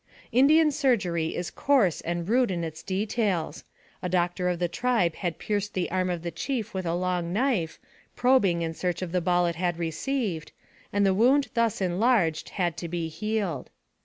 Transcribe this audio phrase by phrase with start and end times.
[0.31, 3.63] Indian surgery is coarse and rude in its details.
[4.01, 7.31] A doctor of the tribe had pierced the arm of the chief with a long
[7.31, 7.77] knife,
[8.15, 10.53] probing in search of the ball it had received,
[10.91, 13.69] and the wound thus enlarged had to be healed.